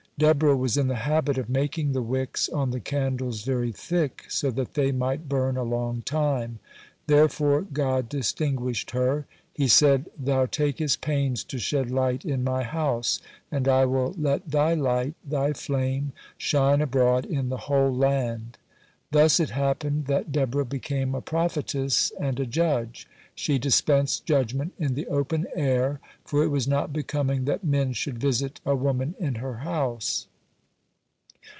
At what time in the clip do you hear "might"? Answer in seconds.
4.91-5.27